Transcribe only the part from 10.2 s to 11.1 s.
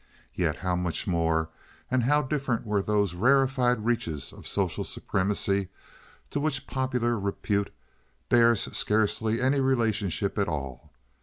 at all.